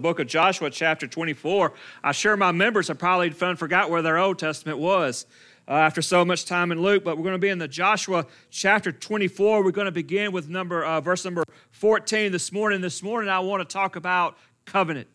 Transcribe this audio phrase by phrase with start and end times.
[0.00, 1.72] book of Joshua, chapter 24.
[2.02, 5.26] I'm sure my members have probably forgot where their Old Testament was
[5.68, 8.26] uh, after so much time in Luke, but we're going to be in the Joshua
[8.50, 9.62] chapter 24.
[9.62, 12.80] We're going to begin with number uh, verse number 14 this morning.
[12.80, 15.06] This morning, I want to talk about covenant.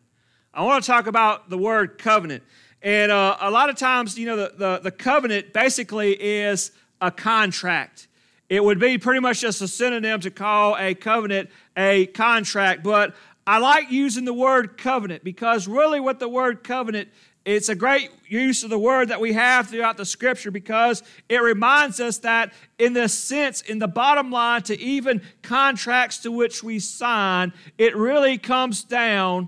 [0.54, 2.44] I want to talk about the word covenant.
[2.82, 6.72] And uh, a lot of times, you know, the, the, the covenant basically is
[7.02, 8.08] a contract.
[8.48, 12.84] It would be pretty much just a synonym to call a covenant a contract.
[12.84, 13.16] But
[13.48, 17.10] I like using the word covenant because really what the word covenant
[17.46, 21.44] it's a great use of the word that we have throughout the scripture because it
[21.44, 26.64] reminds us that in the sense in the bottom line to even contracts to which
[26.64, 29.48] we sign it really comes down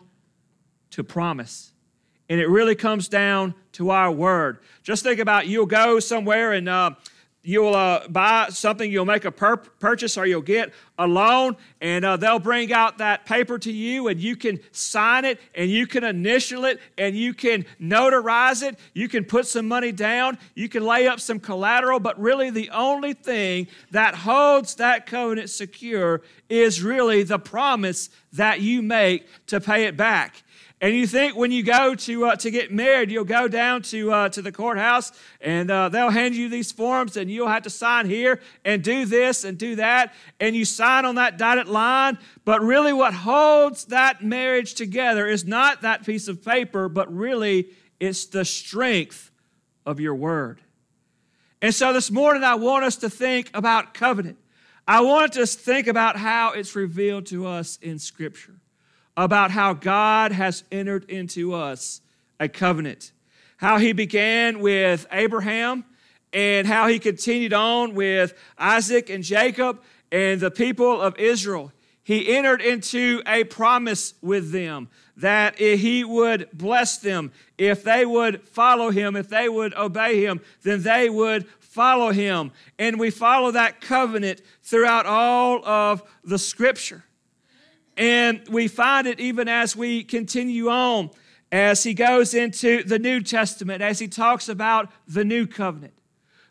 [0.92, 1.74] to promise.
[2.30, 4.60] And it really comes down to our word.
[4.84, 6.92] Just think about you'll go somewhere and uh,
[7.48, 12.04] you'll uh, buy something, you'll make a pur- purchase, or you'll get a loan, and
[12.04, 15.88] uh, they'll bring out that paper to you, and you can sign it, and you
[15.88, 18.78] can initial it, and you can notarize it.
[18.94, 22.70] You can put some money down, you can lay up some collateral, but really the
[22.72, 29.62] only thing that holds that covenant secure is really the promise that you make to
[29.62, 30.44] pay it back.
[30.80, 34.12] And you think when you go to, uh, to get married, you'll go down to,
[34.12, 35.12] uh, to the courthouse
[35.42, 39.06] and uh, they'll hand you these forms and you'll have to sign here and do
[39.06, 40.14] this and do that.
[40.40, 42.20] And you sign on that dotted line.
[42.46, 47.70] But really, what holds that marriage together is not that piece of paper, but really
[48.00, 49.32] it's the strength
[49.84, 50.62] of your word.
[51.60, 54.38] And so this morning, I want us to think about covenant.
[54.88, 58.54] I want us to think about how it's revealed to us in Scripture
[59.18, 62.02] about how God has entered into us
[62.40, 63.12] a covenant.
[63.58, 65.84] How he began with Abraham
[66.32, 69.82] and how he continued on with Isaac and Jacob
[70.12, 71.72] and the people of Israel.
[72.04, 74.88] He entered into a promise with them
[75.18, 77.32] that he would bless them.
[77.58, 82.52] If they would follow him, if they would obey him, then they would follow him.
[82.78, 87.04] And we follow that covenant throughout all of the scripture.
[87.98, 91.10] And we find it even as we continue on,
[91.52, 95.94] as he goes into the New Testament, as he talks about the new covenant.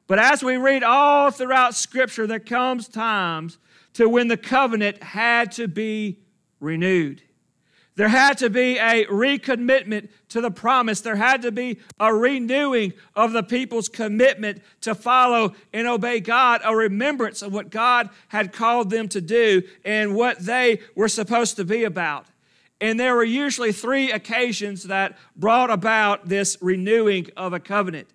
[0.06, 3.58] But as we read all throughout Scripture, there comes times
[3.94, 6.18] to when the covenant had to be
[6.60, 7.22] renewed.
[7.96, 11.00] There had to be a recommitment to the promise.
[11.00, 16.60] There had to be a renewing of the people's commitment to follow and obey God,
[16.62, 21.56] a remembrance of what God had called them to do and what they were supposed
[21.56, 22.26] to be about.
[22.82, 28.08] And there were usually three occasions that brought about this renewing of a covenant.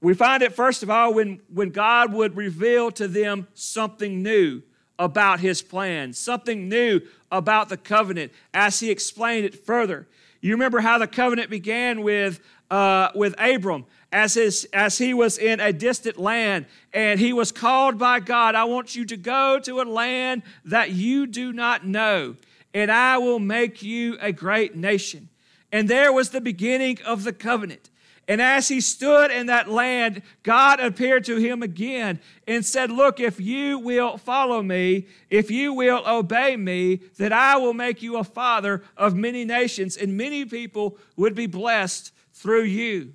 [0.00, 4.62] We find it, first of all, when, when God would reveal to them something new
[4.98, 7.00] about his plan, something new
[7.30, 10.06] about the covenant as he explained it further.
[10.40, 15.38] You remember how the covenant began with, uh, with Abram as, his, as he was
[15.38, 18.54] in a distant land and he was called by God.
[18.54, 22.36] I want you to go to a land that you do not know,
[22.72, 25.28] and I will make you a great nation.
[25.72, 27.90] And there was the beginning of the covenant.
[28.28, 33.20] And as he stood in that land, God appeared to him again and said, Look,
[33.20, 38.16] if you will follow me, if you will obey me, that I will make you
[38.16, 43.14] a father of many nations, and many people would be blessed through you.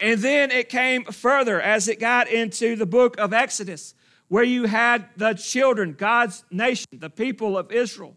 [0.00, 3.94] And then it came further as it got into the book of Exodus,
[4.28, 8.16] where you had the children, God's nation, the people of Israel.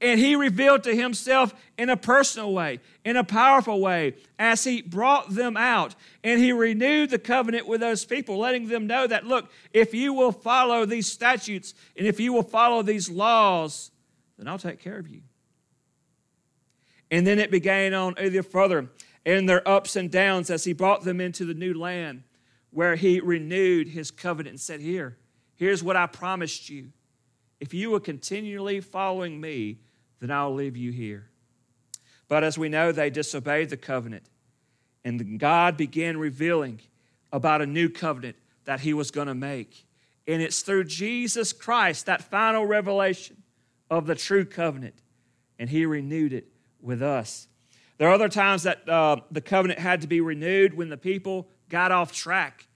[0.00, 4.80] And he revealed to himself in a personal way, in a powerful way, as he
[4.80, 5.94] brought them out.
[6.24, 10.14] And he renewed the covenant with those people, letting them know that, look, if you
[10.14, 13.90] will follow these statutes and if you will follow these laws,
[14.38, 15.20] then I'll take care of you.
[17.10, 18.88] And then it began on either further
[19.26, 22.22] in their ups and downs as he brought them into the new land
[22.70, 25.18] where he renewed his covenant and said, Here,
[25.56, 26.92] here's what I promised you.
[27.58, 29.80] If you will continually following me,
[30.20, 31.26] then I'll leave you here.
[32.28, 34.24] But as we know, they disobeyed the covenant.
[35.04, 36.80] And God began revealing
[37.32, 39.86] about a new covenant that He was going to make.
[40.28, 43.42] And it's through Jesus Christ, that final revelation
[43.90, 44.94] of the true covenant.
[45.58, 46.46] And He renewed it
[46.80, 47.48] with us.
[47.98, 51.48] There are other times that uh, the covenant had to be renewed when the people
[51.68, 52.66] got off track.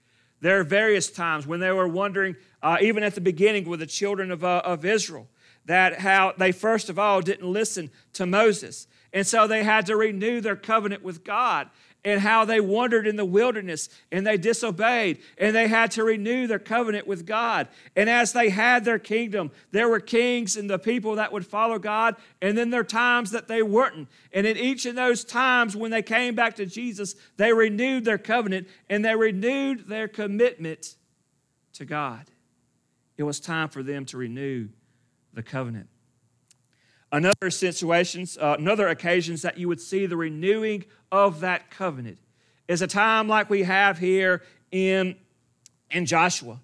[0.41, 3.87] There are various times when they were wondering, uh, even at the beginning with the
[3.87, 5.27] children of, uh, of Israel,
[5.65, 8.87] that how they first of all didn't listen to Moses.
[9.13, 11.69] And so they had to renew their covenant with God
[12.05, 16.45] and how they wandered in the wilderness and they disobeyed and they had to renew
[16.47, 17.67] their covenant with God.
[17.95, 21.79] And as they had their kingdom, there were kings and the people that would follow
[21.79, 24.07] God, and then there were times that they weren't.
[24.31, 28.19] And in each of those times when they came back to Jesus, they renewed their
[28.19, 30.95] covenant and they renewed their commitment
[31.73, 32.29] to God.
[33.17, 34.67] It was time for them to renew
[35.35, 35.87] the covenant.
[37.11, 42.17] Another situations, uh, another occasions that you would see the renewing of that covenant
[42.67, 44.41] is a time like we have here
[44.71, 45.15] in,
[45.91, 46.59] in Joshua,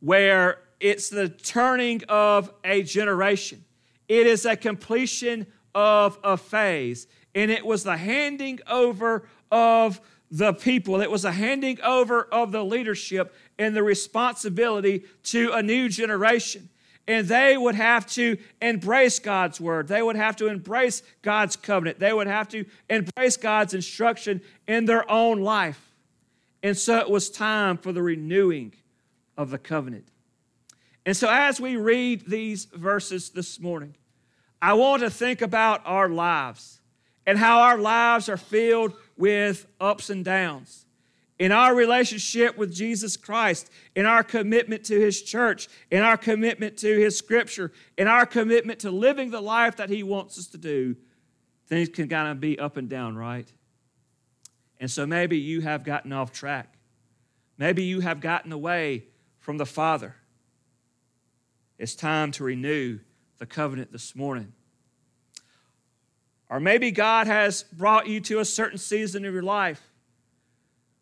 [0.00, 3.64] where it's the turning of a generation.
[4.08, 7.06] It is a completion of a phase.
[7.34, 12.50] And it was the handing over of the people, it was a handing over of
[12.50, 16.68] the leadership and the responsibility to a new generation
[17.08, 19.88] and they would have to embrace God's word.
[19.88, 22.00] They would have to embrace God's covenant.
[22.00, 25.94] They would have to embrace God's instruction in their own life.
[26.62, 28.74] And so it was time for the renewing
[29.36, 30.08] of the covenant.
[31.04, 33.94] And so as we read these verses this morning,
[34.60, 36.80] I want to think about our lives
[37.24, 40.85] and how our lives are filled with ups and downs
[41.38, 46.78] in our relationship with Jesus Christ, in our commitment to His church, in our commitment
[46.78, 50.58] to His scripture, in our commitment to living the life that He wants us to
[50.58, 50.96] do,
[51.66, 53.50] things can kind of be up and down, right?
[54.80, 56.78] And so maybe you have gotten off track.
[57.58, 59.04] Maybe you have gotten away
[59.38, 60.16] from the Father.
[61.78, 63.00] It's time to renew
[63.38, 64.52] the covenant this morning.
[66.48, 69.82] Or maybe God has brought you to a certain season of your life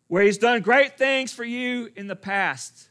[0.07, 2.89] where He's done great things for you in the past.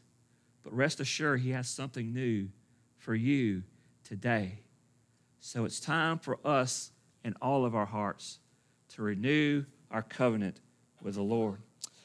[0.63, 2.49] But rest assured, He has something new
[2.97, 3.63] for you
[4.03, 4.59] today.
[5.39, 6.91] So it's time for us
[7.23, 8.39] in all of our hearts
[8.89, 10.59] to renew our covenant
[11.01, 11.59] with the Lord.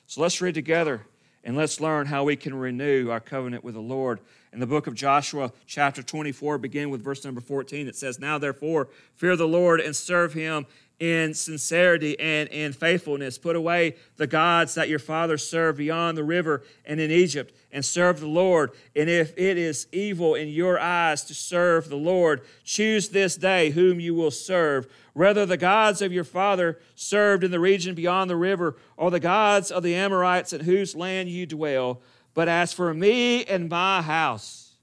[0.06, 1.06] So let's read together
[1.42, 4.20] and let's learn how we can renew our covenant with the Lord.
[4.52, 7.88] In the book of Joshua, chapter 24, begin with verse number 14.
[7.88, 10.66] It says, Now therefore, fear the Lord and serve him
[11.00, 13.38] in sincerity and in faithfulness.
[13.38, 17.84] Put away the gods that your fathers served beyond the river and in Egypt, and
[17.84, 18.70] serve the Lord.
[18.94, 23.70] And if it is evil in your eyes to serve the Lord, choose this day
[23.70, 28.28] whom you will serve, whether the gods of your father served in the region beyond
[28.28, 32.02] the river, or the gods of the Amorites in whose land you dwell.
[32.34, 34.74] But as for me and my house,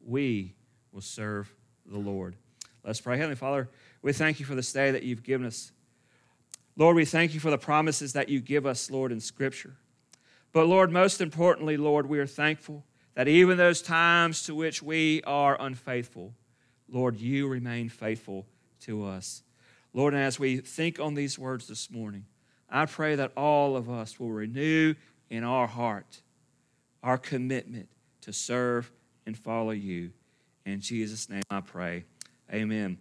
[0.00, 0.54] we
[0.92, 1.52] will serve
[1.84, 2.36] the Lord.
[2.84, 3.16] Let's pray.
[3.16, 3.68] Heavenly Father,
[4.04, 5.72] we thank you for this day that you've given us.
[6.76, 9.76] Lord, we thank you for the promises that you give us, Lord, in Scripture.
[10.52, 12.84] But Lord, most importantly, Lord, we are thankful
[13.14, 16.34] that even those times to which we are unfaithful,
[16.86, 18.44] Lord, you remain faithful
[18.80, 19.42] to us.
[19.94, 22.26] Lord, and as we think on these words this morning,
[22.68, 24.94] I pray that all of us will renew
[25.30, 26.20] in our heart
[27.02, 27.88] our commitment
[28.20, 28.92] to serve
[29.24, 30.10] and follow you.
[30.66, 32.04] In Jesus' name I pray.
[32.52, 32.98] Amen.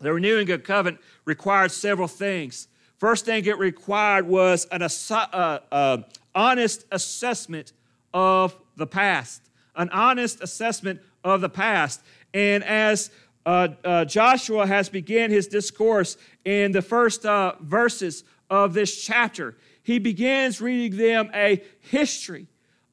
[0.00, 2.68] The renewing of covenant required several things.
[2.98, 5.98] First thing it required was an uh, uh,
[6.34, 7.72] honest assessment
[8.12, 9.42] of the past,
[9.76, 12.00] an honest assessment of the past.
[12.32, 13.10] And as
[13.46, 19.56] uh, uh Joshua has began his discourse in the first uh, verses of this chapter,
[19.82, 22.46] he begins reading them a history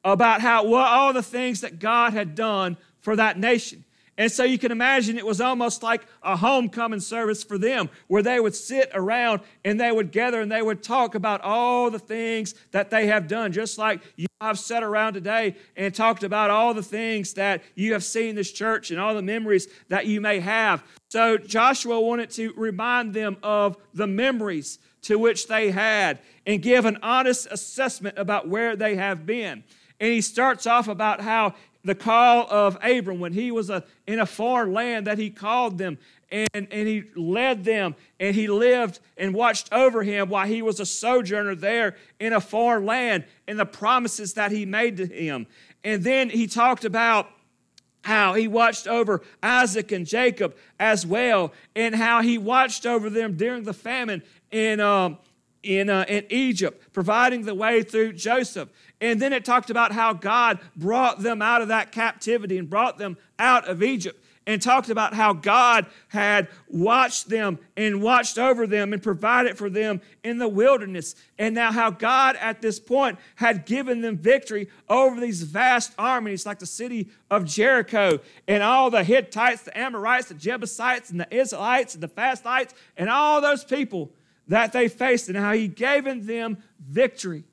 [0.04, 3.84] about how what all the things that God had done for that nation.
[4.18, 8.22] And so you can imagine it was almost like a homecoming service for them where
[8.22, 11.98] they would sit around and they would gather and they would talk about all the
[11.98, 16.50] things that they have done, just like you have sat around today and talked about
[16.50, 20.20] all the things that you have seen this church and all the memories that you
[20.20, 20.84] may have.
[21.08, 26.84] So Joshua wanted to remind them of the memories to which they had and give
[26.84, 29.64] an honest assessment about where they have been.
[30.00, 34.20] And he starts off about how the call of Abram when he was a, in
[34.20, 35.98] a foreign land that he called them
[36.30, 40.80] and, and he led them and he lived and watched over him while he was
[40.80, 45.46] a sojourner there in a foreign land and the promises that he made to him.
[45.84, 47.28] And then he talked about
[48.04, 53.36] how he watched over Isaac and Jacob as well, and how he watched over them
[53.36, 55.18] during the famine in, um,
[55.62, 58.68] in, uh, in Egypt, providing the way through Joseph.
[59.00, 62.98] And then it talked about how God brought them out of that captivity and brought
[62.98, 64.18] them out of Egypt.
[64.46, 69.70] and talked about how God had watched them and watched over them and provided for
[69.70, 71.14] them in the wilderness.
[71.38, 76.44] And now, how God at this point had given them victory over these vast armies,
[76.44, 81.34] like the city of Jericho, and all the Hittites, the Amorites, the Jebusites, and the
[81.34, 84.10] Israelites, and the Phasthites, and all those people
[84.52, 87.44] that they faced, and how He gave them victory.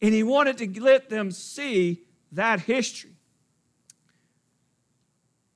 [0.00, 2.00] And He wanted to let them see
[2.32, 3.10] that history.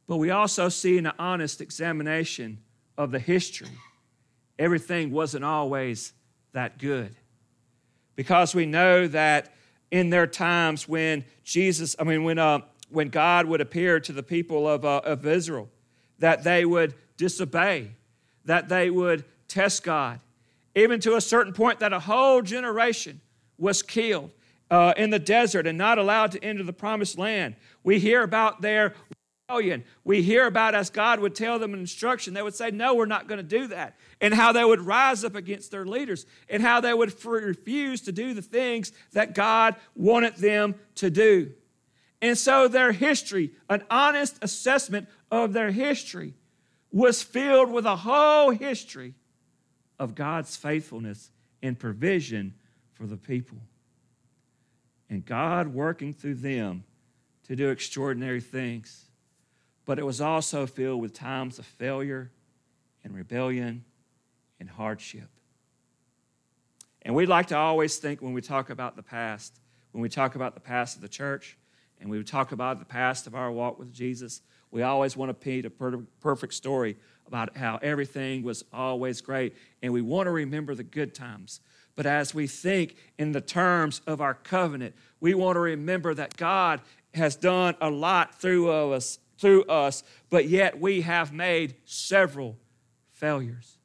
[0.06, 2.58] But we also see an honest examination
[2.98, 3.70] of the history,
[4.58, 6.12] everything wasn't always
[6.52, 7.16] that good.
[8.14, 9.54] Because we know that
[9.90, 12.58] in their times when Jesus, I mean, when, uh,
[12.90, 15.70] when God would appear to the people of, uh, of Israel,
[16.18, 17.92] that they would disobey,
[18.44, 20.20] that they would test God,
[20.74, 23.20] even to a certain point that a whole generation
[23.58, 24.30] was killed
[24.70, 27.56] uh, in the desert and not allowed to enter the promised land.
[27.82, 28.94] We hear about their
[29.48, 29.84] rebellion.
[30.04, 33.06] We hear about as God would tell them an instruction, they would say, No, we're
[33.06, 33.96] not going to do that.
[34.20, 38.12] And how they would rise up against their leaders and how they would refuse to
[38.12, 41.52] do the things that God wanted them to do.
[42.22, 46.34] And so their history, an honest assessment of their history,
[46.92, 49.14] was filled with a whole history
[50.00, 51.30] of God's faithfulness
[51.62, 52.54] and provision
[52.94, 53.58] for the people.
[55.08, 56.82] And God working through them
[57.44, 59.06] to do extraordinary things
[59.90, 62.30] but it was also filled with times of failure
[63.02, 63.84] and rebellion
[64.60, 65.28] and hardship.
[67.02, 69.58] And we like to always think when we talk about the past,
[69.90, 71.58] when we talk about the past of the church,
[72.00, 75.34] and we talk about the past of our walk with Jesus, we always want to
[75.34, 75.70] paint a
[76.20, 76.96] perfect story
[77.26, 81.60] about how everything was always great, and we want to remember the good times.
[81.96, 86.36] But as we think in the terms of our covenant, we want to remember that
[86.36, 86.80] God
[87.14, 92.58] has done a lot through us through us, but yet we have made several
[93.12, 93.78] failures.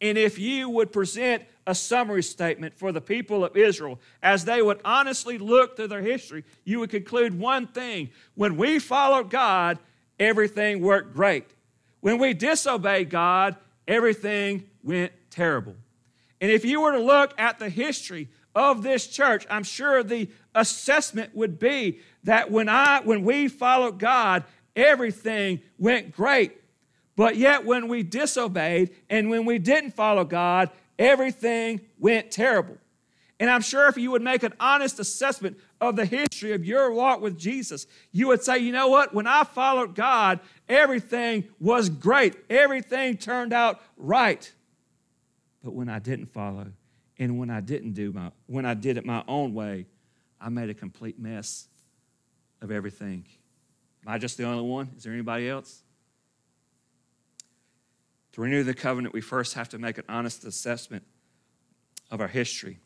[0.00, 4.60] And if you would present a summary statement for the people of Israel as they
[4.60, 8.10] would honestly look through their history, you would conclude one thing.
[8.34, 9.78] When we followed God,
[10.20, 11.46] everything worked great.
[12.00, 13.56] When we disobeyed God,
[13.88, 15.74] everything went terrible.
[16.40, 20.28] And if you were to look at the history of this church, I'm sure the
[20.54, 24.44] assessment would be that when I when we followed God,
[24.76, 26.56] everything went great.
[27.16, 32.78] But yet, when we disobeyed and when we didn't follow God, everything went terrible.
[33.38, 36.92] And I'm sure if you would make an honest assessment of the history of your
[36.92, 39.14] walk with Jesus, you would say, you know what?
[39.14, 44.52] When I followed God, everything was great, everything turned out right.
[45.62, 46.66] But when I didn't follow,
[47.18, 49.86] and when I didn't do my, when I did it my own way,
[50.40, 51.68] I made a complete mess
[52.62, 53.26] of everything.
[54.06, 54.90] Am I just the only one?
[54.96, 55.82] Is there anybody else?
[58.32, 61.04] To renew the covenant, we first have to make an honest assessment
[62.10, 62.78] of our history.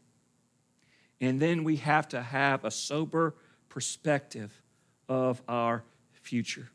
[1.21, 3.35] And then we have to have a sober
[3.68, 4.62] perspective
[5.09, 6.71] of our future.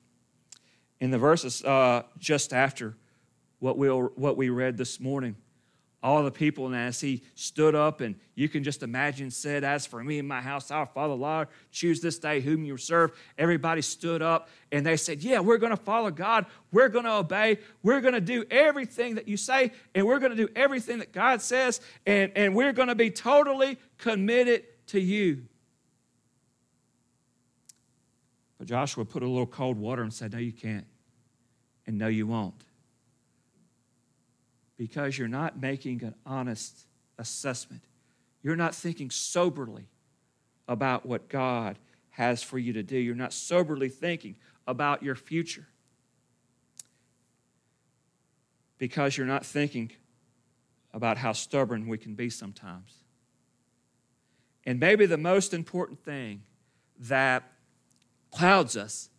[1.00, 2.96] In the verses uh, just after
[3.60, 5.36] what, we we'll, what we read this morning,
[6.02, 9.86] all the people, and as he stood up, and you can just imagine, said, As
[9.86, 13.12] for me and my house, our Father, Lord, choose this day whom you serve.
[13.38, 16.46] Everybody stood up and they said, Yeah, we're going to follow God.
[16.72, 17.60] We're going to obey.
[17.84, 21.12] We're going to do everything that you say, and we're going to do everything that
[21.12, 25.44] God says, and, and we're going to be totally committed to you.
[28.58, 30.86] But Joshua put a little cold water and said, No, you can't.
[31.86, 32.64] And no, you won't
[34.80, 37.84] because you're not making an honest assessment.
[38.42, 39.90] You're not thinking soberly
[40.70, 41.78] about what God
[42.12, 42.98] has for you to do.
[42.98, 45.68] You're not soberly thinking about your future
[48.78, 49.92] because you're not thinking
[50.94, 53.00] about how stubborn we can be sometimes.
[54.66, 56.44] And maybe the most important thing
[56.98, 57.44] that
[58.32, 59.10] clouds us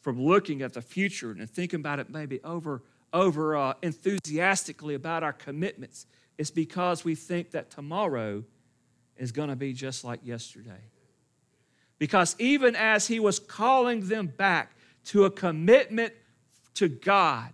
[0.00, 5.22] from looking at the future and thinking about it maybe over over uh, enthusiastically about
[5.22, 6.06] our commitments
[6.38, 8.44] is because we think that tomorrow
[9.16, 10.80] is going to be just like yesterday.
[11.98, 14.72] Because even as he was calling them back
[15.06, 16.14] to a commitment
[16.74, 17.52] to God,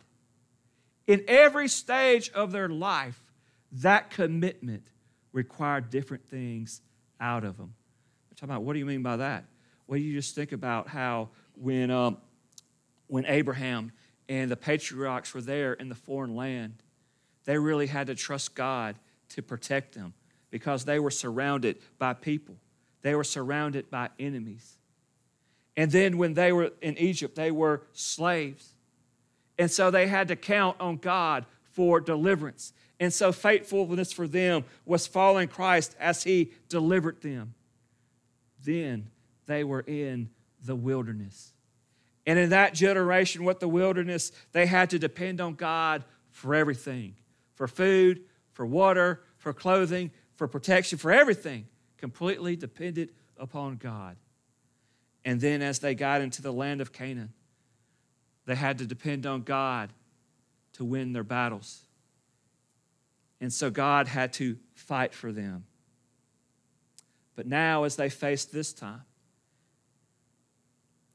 [1.06, 3.20] in every stage of their life,
[3.72, 4.84] that commitment
[5.32, 6.80] required different things
[7.20, 7.74] out of them.
[8.30, 9.44] I'm talking about what do you mean by that?
[9.86, 12.18] Well, you just think about how when, um,
[13.06, 13.92] when Abraham
[14.28, 16.82] and the patriarchs were there in the foreign land,
[17.44, 18.96] they really had to trust God
[19.30, 20.14] to protect them
[20.50, 22.56] because they were surrounded by people,
[23.02, 24.78] they were surrounded by enemies.
[25.76, 28.74] And then when they were in Egypt, they were slaves.
[29.58, 32.72] And so they had to count on God for deliverance.
[32.98, 37.54] And so faithfulness for them was following Christ as he delivered them.
[38.64, 39.10] Then
[39.44, 40.30] they were in
[40.64, 41.52] the wilderness.
[42.26, 47.14] And in that generation, what the wilderness, they had to depend on God for everything
[47.54, 48.20] for food,
[48.52, 51.66] for water, for clothing, for protection, for everything.
[51.96, 54.16] Completely dependent upon God.
[55.24, 57.32] And then as they got into the land of Canaan,
[58.44, 59.92] they had to depend on God
[60.74, 61.86] to win their battles.
[63.40, 65.64] And so God had to fight for them.
[67.34, 69.02] But now, as they faced this time,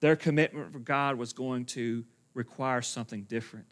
[0.02, 2.04] their commitment for God was going to
[2.34, 3.68] require something different.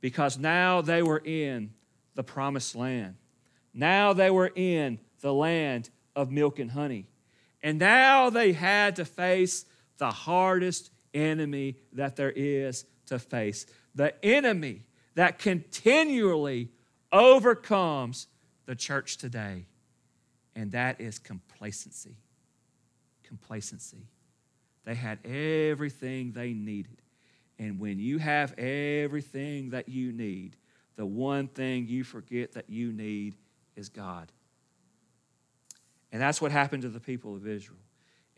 [0.00, 1.70] Because now they were in
[2.14, 3.16] the promised land.
[3.74, 7.08] Now they were in the land of milk and honey.
[7.62, 9.64] And now they had to face
[9.96, 16.70] the hardest enemy that there is to face the enemy that continually
[17.10, 18.28] overcomes
[18.66, 19.66] the church today,
[20.54, 22.16] and that is complacency.
[23.24, 24.06] Complacency.
[24.84, 27.02] They had everything they needed.
[27.58, 30.56] And when you have everything that you need,
[30.96, 33.34] the one thing you forget that you need
[33.76, 34.30] is God.
[36.12, 37.78] And that's what happened to the people of Israel.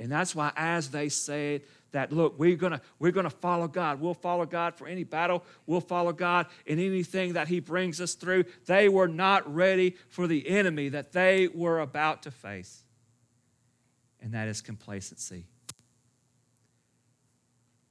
[0.01, 4.01] And that's why, as they said that, look, we're gonna we're gonna follow God.
[4.01, 5.45] We'll follow God for any battle.
[5.67, 8.45] We'll follow God in anything that He brings us through.
[8.65, 12.83] They were not ready for the enemy that they were about to face,
[14.23, 15.45] and that is complacency.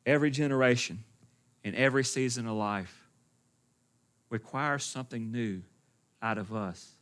[0.10, 1.04] Every generation
[1.64, 3.08] in every season of life
[4.32, 5.62] requires something new
[6.20, 6.94] out of us.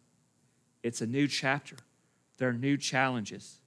[0.83, 1.77] It's a new chapter.
[2.37, 3.61] There are new challenges.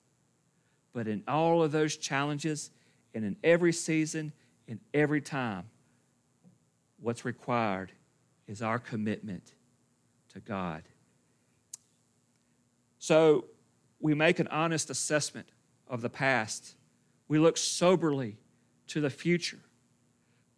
[0.93, 2.71] But in all of those challenges,
[3.15, 4.35] and in every season,
[4.69, 5.71] in every time,
[7.01, 7.93] what's required
[8.47, 9.55] is our commitment
[10.35, 10.83] to God.
[12.99, 13.47] So
[14.01, 15.49] we make an honest assessment
[15.89, 16.75] of the past.
[17.27, 18.37] We look soberly
[18.91, 19.59] to the future.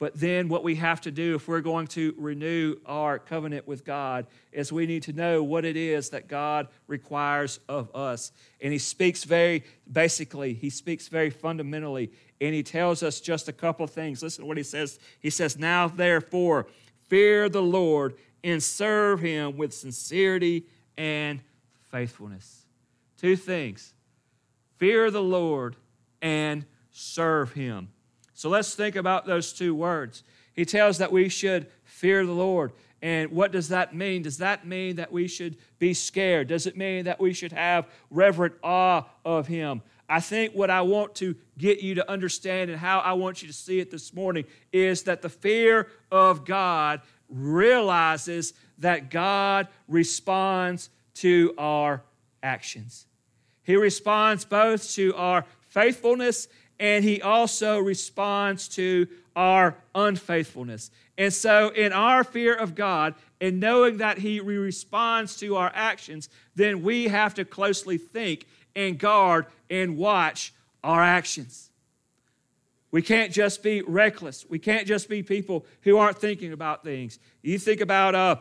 [0.03, 3.85] But then, what we have to do if we're going to renew our covenant with
[3.85, 8.33] God is we need to know what it is that God requires of us.
[8.61, 12.11] And He speaks very basically, He speaks very fundamentally,
[12.41, 14.25] and He tells us just a couple of things.
[14.25, 14.99] Listen to what He says.
[15.21, 16.67] He says, Now therefore,
[17.09, 20.67] fear the Lord and serve Him with sincerity
[20.99, 21.41] and
[21.93, 22.67] faithfulness.
[23.19, 23.95] Two things
[24.79, 25.77] fear the Lord
[26.21, 27.91] and serve Him.
[28.43, 30.25] So let's think about those two words.
[30.53, 32.73] He tells that we should fear the Lord.
[33.01, 34.23] And what does that mean?
[34.23, 36.49] Does that mean that we should be scared?
[36.49, 39.81] Does it mean that we should have reverent awe of Him?
[40.09, 43.47] I think what I want to get you to understand and how I want you
[43.47, 50.91] to see it this morning is that the fear of God realizes that God responds
[51.15, 52.03] to our
[52.43, 53.07] actions.
[53.63, 56.49] He responds both to our faithfulness
[56.83, 60.91] and he also responds to our unfaithfulness.
[61.17, 66.29] And so, in our fear of God and knowing that he responds to our actions,
[66.57, 71.71] then we have to closely think and guard and watch our actions.
[72.91, 74.45] We can't just be reckless.
[74.51, 77.21] We can't just be people who aren't thinking about things.
[77.43, 78.37] You think about, uh,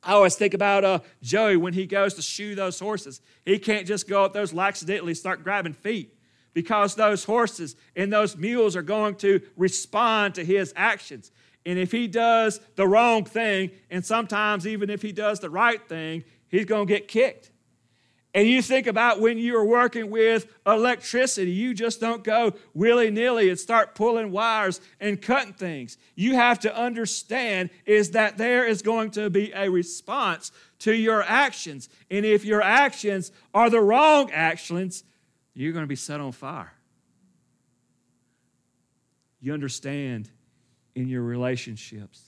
[0.00, 3.20] I always think about uh, Joey when he goes to shoe those horses.
[3.44, 6.13] He can't just go up those accidentally start grabbing feet
[6.54, 11.30] because those horses and those mules are going to respond to his actions.
[11.66, 15.86] And if he does the wrong thing, and sometimes even if he does the right
[15.86, 17.50] thing, he's going to get kicked.
[18.34, 23.08] And you think about when you are working with electricity, you just don't go willy
[23.08, 25.96] nilly and start pulling wires and cutting things.
[26.16, 31.22] You have to understand is that there is going to be a response to your
[31.22, 31.88] actions.
[32.10, 35.04] And if your actions are the wrong actions,
[35.54, 36.72] you're going to be set on fire.
[39.40, 40.30] You understand
[40.94, 42.20] in your relationships.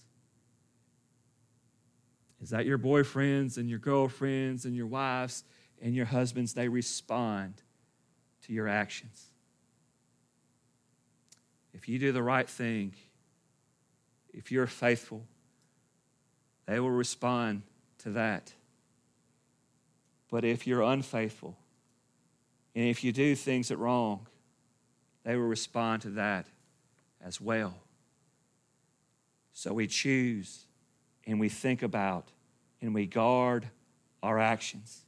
[2.40, 5.44] Is that your boyfriends and your girlfriends and your wives
[5.80, 6.54] and your husbands?
[6.54, 7.54] They respond
[8.42, 9.30] to your actions.
[11.72, 12.94] If you do the right thing,
[14.32, 15.24] if you're faithful,
[16.66, 17.62] they will respond
[17.98, 18.52] to that.
[20.30, 21.56] But if you're unfaithful,
[22.76, 24.26] and if you do things that wrong,
[25.24, 26.46] they will respond to that
[27.24, 27.74] as well.
[29.54, 30.66] So we choose
[31.26, 32.28] and we think about
[32.82, 33.70] and we guard
[34.22, 35.06] our actions.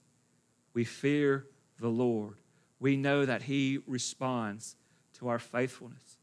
[0.73, 1.45] We fear
[1.79, 2.37] the Lord.
[2.81, 4.75] We know that He responds
[5.19, 6.17] to our faithfulness.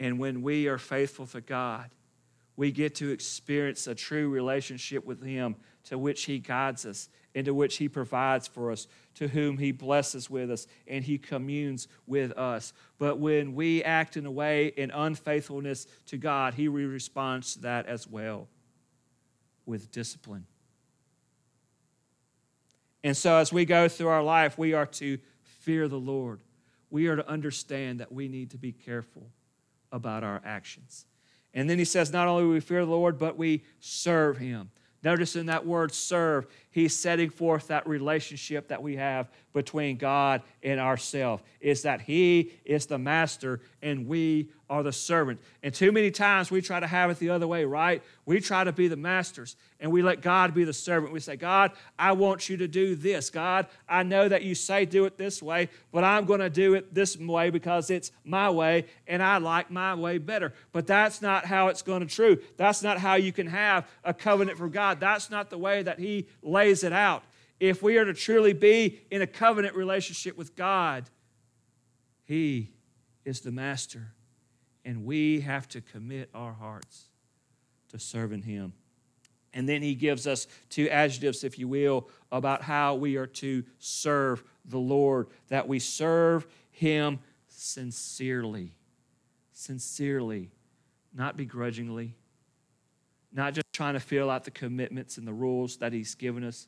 [0.00, 1.90] And when we are faithful to God,
[2.56, 7.54] we get to experience a true relationship with Him to which He guides us, into
[7.54, 12.32] which He provides for us, to whom He blesses with us, and He communes with
[12.32, 12.72] us.
[12.98, 17.86] But when we act in a way in unfaithfulness to God, He responds to that
[17.86, 18.48] as well
[19.66, 20.46] with discipline.
[23.04, 26.40] And so, as we go through our life, we are to fear the Lord.
[26.90, 29.30] We are to understand that we need to be careful
[29.90, 31.06] about our actions.
[31.54, 34.70] And then he says, not only we fear the Lord, but we serve him.
[35.02, 40.42] Notice in that word serve, he's setting forth that relationship that we have between God
[40.62, 41.42] and ourselves.
[41.60, 45.38] Is that he is the master and we are the servant.
[45.62, 48.02] And too many times we try to have it the other way, right?
[48.24, 51.12] We try to be the masters and we let God be the servant.
[51.12, 53.28] We say, God, I want you to do this.
[53.28, 56.74] God, I know that you say do it this way, but I'm going to do
[56.74, 60.54] it this way because it's my way and I like my way better.
[60.72, 62.38] But that's not how it's going to true.
[62.56, 65.00] That's not how you can have a covenant from God.
[65.00, 67.24] That's not the way that he lays it out.
[67.60, 71.08] If we are to truly be in a covenant relationship with God,
[72.24, 72.70] he
[73.24, 74.12] is the master
[74.84, 77.04] and we have to commit our hearts
[77.90, 78.72] to serving Him.
[79.54, 83.64] And then he gives us two adjectives, if you will, about how we are to
[83.78, 88.72] serve the Lord, that we serve Him sincerely.
[89.52, 90.50] Sincerely,
[91.14, 92.16] not begrudgingly,
[93.32, 96.66] not just trying to fill out the commitments and the rules that He's given us,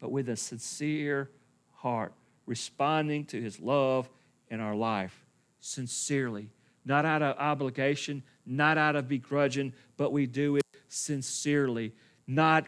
[0.00, 1.30] but with a sincere
[1.74, 2.12] heart,
[2.46, 4.08] responding to His love
[4.48, 5.24] in our life
[5.60, 6.50] sincerely
[6.88, 11.92] not out of obligation, not out of begrudging, but we do it sincerely,
[12.26, 12.66] not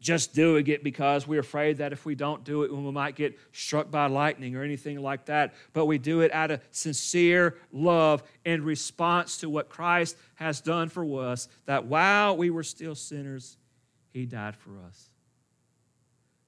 [0.00, 3.38] just doing it because we're afraid that if we don't do it, we might get
[3.52, 5.54] struck by lightning or anything like that.
[5.72, 10.90] But we do it out of sincere love in response to what Christ has done
[10.90, 13.56] for us, that while we were still sinners,
[14.12, 15.11] He died for us.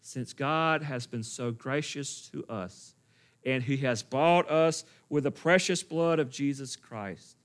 [0.07, 2.95] Since God has been so gracious to us,
[3.43, 7.39] and He has bought us with the precious blood of Jesus Christ,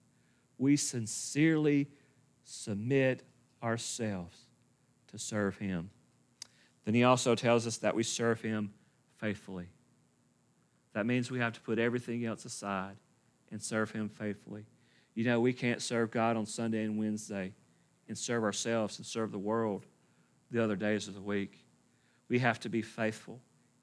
[0.58, 1.88] we sincerely
[2.44, 3.24] submit
[3.64, 4.38] ourselves
[5.08, 5.90] to serve Him.
[6.84, 8.74] Then He also tells us that we serve Him
[9.16, 9.70] faithfully.
[10.92, 12.98] That means we have to put everything else aside
[13.52, 14.66] and serve Him faithfully.
[15.16, 17.54] You know, we can't serve God on Sunday and Wednesday
[18.10, 19.86] and serve ourselves and serve the world
[20.52, 21.64] the other days of the week.
[22.30, 23.40] We have to be faithful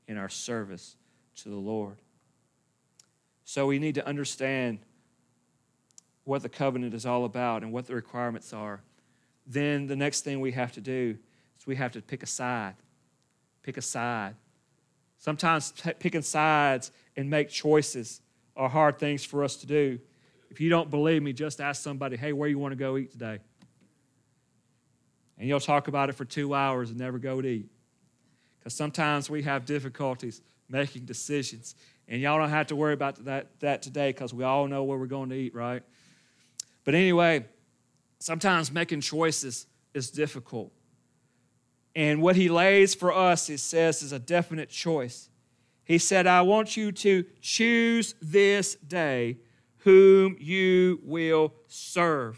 [0.08, 0.96] in our service
[1.36, 1.96] to the Lord.
[3.44, 4.78] So we need to understand
[6.24, 8.80] what the covenant is all about and what the requirements are.
[9.46, 11.16] Then the next thing we have to do
[11.58, 12.74] is we have to pick a side.
[13.62, 14.34] Pick a side.
[15.18, 18.20] Sometimes t- picking sides and make choices
[18.56, 19.98] are hard things for us to do.
[20.50, 23.12] If you don't believe me, just ask somebody, hey, where you want to go eat
[23.12, 23.38] today?
[25.38, 27.68] And you'll talk about it for two hours and never go to eat.
[28.66, 31.76] Because sometimes we have difficulties making decisions.
[32.08, 34.98] And y'all don't have to worry about that, that today because we all know where
[34.98, 35.84] we're going to eat, right?
[36.82, 37.46] But anyway,
[38.18, 40.72] sometimes making choices is difficult.
[41.94, 45.28] And what he lays for us, he says, is a definite choice.
[45.84, 49.38] He said, I want you to choose this day
[49.84, 52.36] whom you will serve.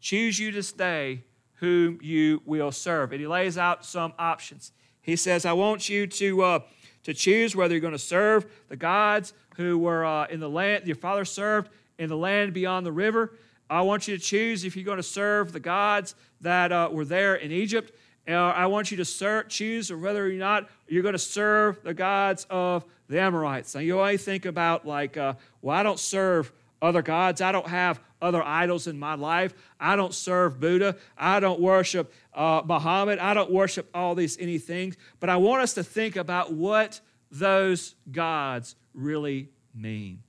[0.00, 1.22] Choose you this day
[1.64, 3.12] whom you will serve.
[3.12, 4.72] And he lays out some options.
[5.00, 6.42] He says, I want you to.
[6.42, 6.58] Uh,
[7.04, 10.86] to choose whether you're going to serve the gods who were uh, in the land
[10.86, 13.34] your father served in the land beyond the river.
[13.70, 17.04] I want you to choose if you're going to serve the gods that uh, were
[17.04, 17.92] there in Egypt.
[18.26, 21.94] Uh, I want you to serve, choose whether or not you're going to serve the
[21.94, 23.74] gods of the Amorites.
[23.74, 26.52] Now, you always think about, like, uh, well, I don't serve
[26.84, 27.40] other gods.
[27.40, 29.54] I don't have other idols in my life.
[29.80, 30.96] I don't serve Buddha.
[31.16, 33.18] I don't worship uh, Muhammad.
[33.18, 34.94] I don't worship all these anything.
[35.20, 40.22] But I want us to think about what those gods really mean.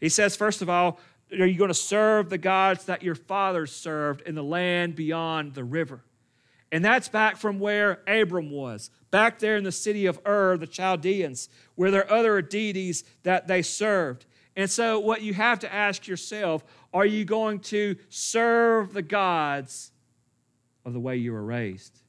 [0.00, 1.00] He says, first of all,
[1.32, 5.54] are you going to serve the gods that your fathers served in the land beyond
[5.54, 6.02] the river?
[6.70, 10.66] And that's back from where Abram was, back there in the city of Ur, the
[10.66, 14.26] Chaldeans, where there are other deities that they served.
[14.56, 19.92] And so, what you have to ask yourself are you going to serve the gods
[20.84, 22.00] of the way you were raised?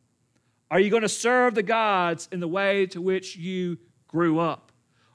[0.72, 4.72] Are you going to serve the gods in the way to which you grew up?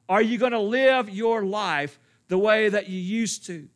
[0.09, 3.69] Are you going to live your life the way that you used to?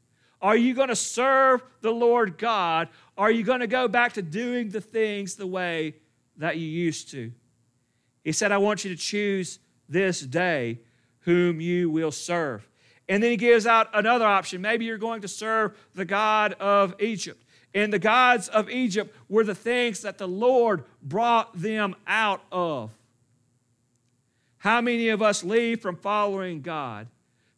[0.43, 2.89] Are you going to serve the Lord God?
[3.17, 5.95] Are you going to go back to doing the things the way
[6.37, 7.33] that you used to?
[8.23, 10.81] He said, I want you to choose this day
[11.21, 12.69] whom you will serve.
[13.09, 14.61] And then he gives out another option.
[14.61, 17.43] Maybe you're going to serve the God of Egypt.
[17.75, 22.91] And the gods of Egypt were the things that the Lord brought them out of.
[24.59, 27.07] How many of us leave from following God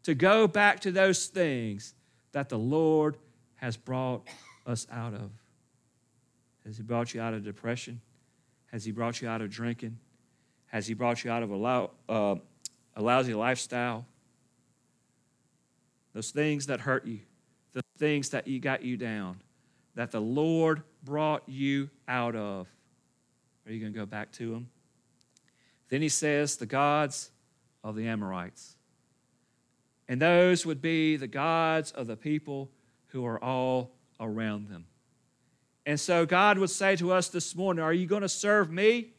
[0.02, 1.94] to go back to those things
[2.32, 3.16] that the Lord
[3.54, 4.26] has brought
[4.66, 5.30] us out of?
[6.66, 8.00] Has He brought you out of depression?
[8.72, 9.98] Has He brought you out of drinking?
[10.66, 12.34] Has He brought you out of a, uh,
[12.96, 14.04] a lousy lifestyle?
[16.18, 17.20] Those things that hurt you,
[17.74, 19.40] the things that you got you down,
[19.94, 22.66] that the Lord brought you out of.
[23.64, 24.68] Are you going to go back to them?
[25.90, 27.30] Then he says, the gods
[27.84, 28.74] of the Amorites.
[30.08, 32.68] And those would be the gods of the people
[33.10, 34.86] who are all around them.
[35.86, 39.12] And so God would say to us this morning Are you going to serve me?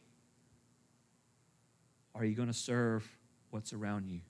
[2.14, 3.10] Are you going to serve
[3.48, 4.20] what's around you?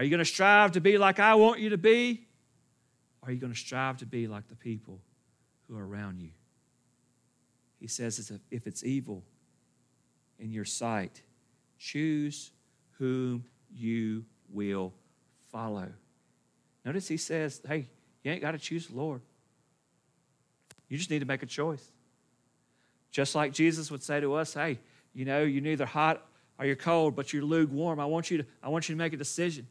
[0.00, 2.26] Are you going to strive to be like I want you to be?
[3.22, 4.98] Are you going to strive to be like the people
[5.68, 6.30] who are around you?
[7.78, 9.22] He says, if it's evil
[10.38, 11.20] in your sight,
[11.78, 12.50] choose
[12.92, 14.94] whom you will
[15.52, 15.88] follow.
[16.86, 17.86] Notice he says, hey,
[18.24, 19.20] you ain't got to choose the Lord.
[20.88, 21.92] You just need to make a choice.
[23.10, 24.78] Just like Jesus would say to us, hey,
[25.12, 26.26] you know, you're neither hot
[26.58, 28.00] or you're cold, but you're lukewarm.
[28.00, 29.66] I want you to, I want you to make a decision.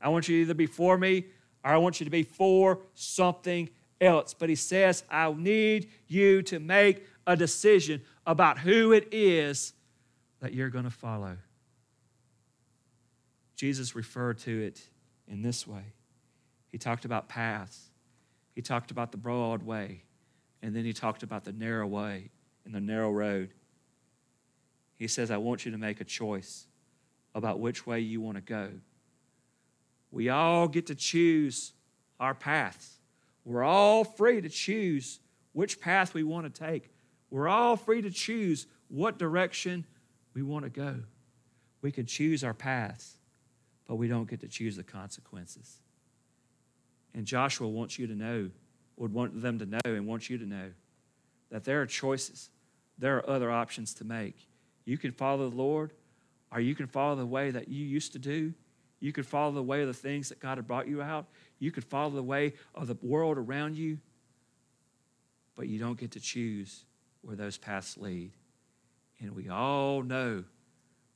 [0.00, 1.26] I want you to either be for me
[1.64, 3.68] or I want you to be for something
[4.00, 4.34] else.
[4.34, 9.72] But he says, I need you to make a decision about who it is
[10.40, 11.36] that you're going to follow.
[13.56, 14.80] Jesus referred to it
[15.26, 15.82] in this way.
[16.70, 17.90] He talked about paths,
[18.54, 20.02] he talked about the broad way,
[20.62, 22.30] and then he talked about the narrow way
[22.64, 23.50] and the narrow road.
[24.96, 26.66] He says, I want you to make a choice
[27.34, 28.70] about which way you want to go.
[30.10, 31.72] We all get to choose
[32.18, 32.98] our paths.
[33.44, 35.20] We're all free to choose
[35.52, 36.90] which path we want to take.
[37.30, 39.84] We're all free to choose what direction
[40.34, 40.96] we want to go.
[41.82, 43.16] We can choose our paths,
[43.86, 45.78] but we don't get to choose the consequences.
[47.14, 48.50] And Joshua wants you to know,
[48.96, 50.70] would want them to know, and wants you to know
[51.50, 52.50] that there are choices.
[52.98, 54.48] There are other options to make.
[54.84, 55.92] You can follow the Lord,
[56.52, 58.54] or you can follow the way that you used to do,
[59.00, 61.26] you could follow the way of the things that God had brought you out.
[61.58, 63.98] You could follow the way of the world around you.
[65.54, 66.84] But you don't get to choose
[67.22, 68.32] where those paths lead.
[69.20, 70.44] And we all know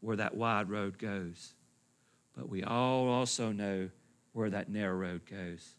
[0.00, 1.54] where that wide road goes.
[2.36, 3.90] But we all also know
[4.32, 5.76] where that narrow road goes.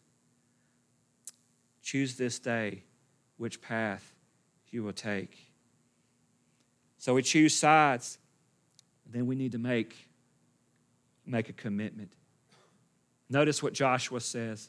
[1.82, 2.84] Choose this day
[3.36, 4.14] which path
[4.70, 5.52] you will take.
[6.98, 8.18] So we choose sides.
[9.06, 10.08] Then we need to make
[11.26, 12.12] make a commitment.
[13.28, 14.68] Notice what Joshua says.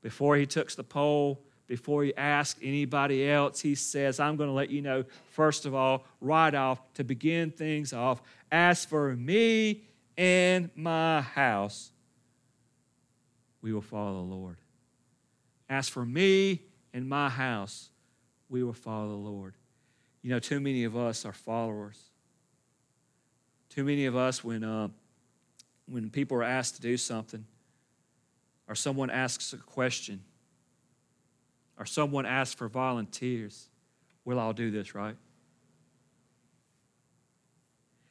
[0.00, 4.54] Before he took the poll, before he asked anybody else, he says, I'm going to
[4.54, 9.84] let you know, first of all, right off, to begin things off, as for me
[10.16, 11.92] and my house,
[13.62, 14.56] we will follow the Lord.
[15.70, 17.88] As for me and my house,
[18.48, 19.54] we will follow the Lord.
[20.20, 21.98] You know, too many of us are followers.
[23.70, 24.88] Too many of us, when uh,
[25.92, 27.44] when people are asked to do something,
[28.66, 30.22] or someone asks a question,
[31.78, 33.68] or someone asks for volunteers,
[34.24, 35.16] we'll all do this, right?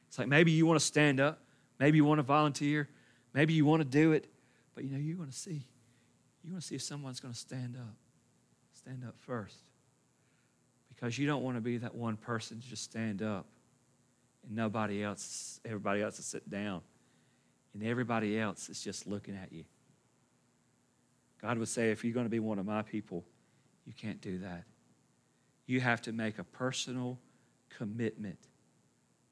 [0.06, 1.40] It's like maybe you want to stand up,
[1.80, 2.88] maybe you want to volunteer,
[3.34, 4.28] maybe you want to do it,
[4.76, 5.66] but you know, you want to see.
[6.44, 7.96] You want to see if someone's going to stand up.
[8.74, 9.56] Stand up first.
[10.88, 13.46] Because you don't want to be that one person to just stand up
[14.46, 16.82] and nobody else, everybody else to sit down
[17.74, 19.64] and everybody else is just looking at you.
[21.40, 23.24] God would say, if you're going to be one of my people,
[23.84, 24.64] you can't do that.
[25.66, 27.18] You have to make a personal
[27.68, 28.38] commitment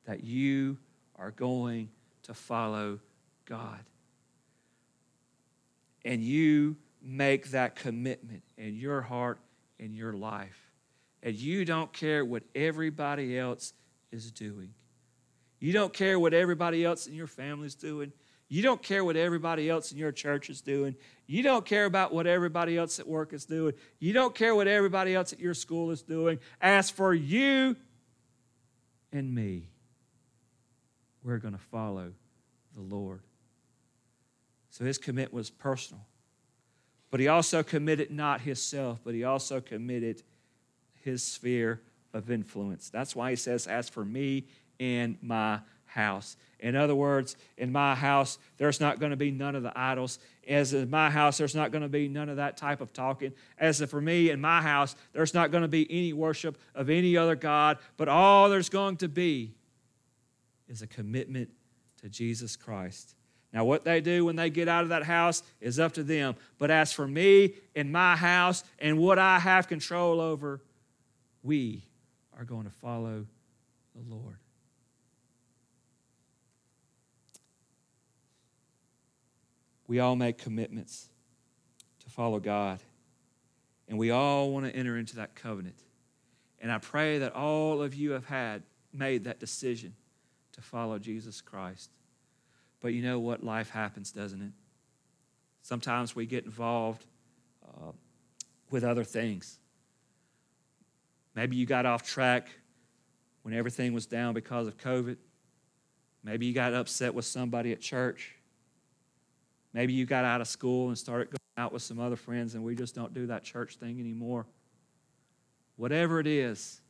[0.06, 0.78] that you
[1.16, 1.90] are going
[2.22, 2.98] to follow
[3.44, 3.80] God.
[6.04, 9.38] And you make that commitment in your heart
[9.78, 10.70] in your life.
[11.22, 13.72] And you don't care what everybody else
[14.10, 14.72] is doing.
[15.58, 18.12] You don't care what everybody else in your family is doing.
[18.52, 20.96] You don't care what everybody else in your church is doing.
[21.28, 23.74] You don't care about what everybody else at work is doing.
[24.00, 26.40] You don't care what everybody else at your school is doing.
[26.60, 27.76] As for you
[29.12, 29.68] and me,
[31.22, 32.12] we're going to follow
[32.74, 33.20] the Lord.
[34.70, 36.04] So his commitment was personal.
[37.12, 40.24] But he also committed not himself, but he also committed
[41.04, 41.82] his sphere
[42.12, 42.90] of influence.
[42.90, 44.46] That's why he says, As for me
[44.80, 46.36] and my house.
[46.58, 50.18] In other words, in my house, there's not going to be none of the idols.
[50.46, 53.32] As in my house, there's not going to be none of that type of talking.
[53.58, 57.16] As for me, in my house, there's not going to be any worship of any
[57.16, 59.54] other God, but all there's going to be
[60.68, 61.50] is a commitment
[62.02, 63.14] to Jesus Christ.
[63.52, 66.36] Now, what they do when they get out of that house is up to them.
[66.58, 70.60] But as for me and my house and what I have control over,
[71.42, 71.84] we
[72.38, 73.26] are going to follow
[73.94, 74.36] the Lord.
[79.90, 81.08] We all make commitments
[82.04, 82.78] to follow God,
[83.88, 85.82] and we all want to enter into that covenant.
[86.60, 89.96] And I pray that all of you have had made that decision
[90.52, 91.90] to follow Jesus Christ.
[92.80, 93.42] But you know what?
[93.42, 94.52] Life happens, doesn't it?
[95.60, 97.04] Sometimes we get involved
[97.66, 97.90] uh,
[98.70, 99.58] with other things.
[101.34, 102.48] Maybe you got off track
[103.42, 105.16] when everything was down because of COVID.
[106.22, 108.36] Maybe you got upset with somebody at church.
[109.72, 112.64] Maybe you got out of school and started going out with some other friends, and
[112.64, 114.46] we just don't do that church thing anymore.
[115.76, 116.80] Whatever it is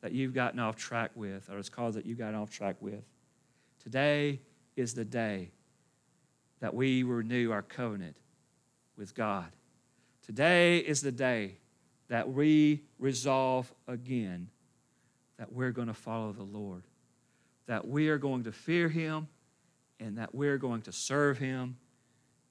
[0.00, 3.04] that you've gotten off track with, or it's caused that you got off track with,
[3.82, 4.40] today
[4.76, 5.50] is the day
[6.60, 8.16] that we renew our covenant
[8.96, 9.50] with God.
[10.24, 11.56] Today is the day
[12.08, 14.48] that we resolve again
[15.38, 16.82] that we're going to follow the Lord,
[17.66, 19.28] that we are going to fear Him,
[19.98, 21.76] and that we're going to serve Him,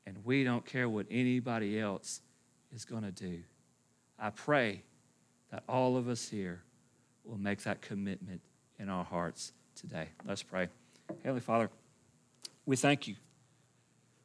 [0.09, 2.21] and we don't care what anybody else
[2.73, 3.43] is going to do.
[4.17, 4.81] I pray
[5.51, 6.63] that all of us here
[7.23, 8.41] will make that commitment
[8.79, 10.07] in our hearts today.
[10.25, 10.67] Let's pray.
[11.23, 11.69] Heavenly Father,
[12.65, 13.17] we thank you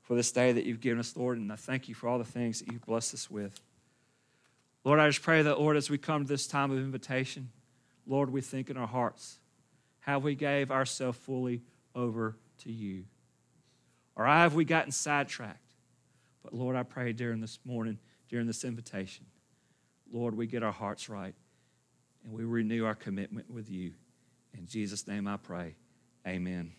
[0.00, 2.24] for this day that you've given us, Lord, and I thank you for all the
[2.24, 3.60] things that you've blessed us with.
[4.84, 7.50] Lord, I just pray that, Lord, as we come to this time of invitation,
[8.06, 9.38] Lord, we think in our hearts
[10.00, 11.60] how we gave ourselves fully
[11.94, 13.04] over to you.
[14.16, 15.58] Or have we gotten sidetracked?
[16.44, 19.26] But Lord, I pray during this morning, during this invitation,
[20.12, 21.34] Lord, we get our hearts right
[22.22, 23.92] and we renew our commitment with you.
[24.56, 25.74] In Jesus' name I pray.
[26.26, 26.72] Amen.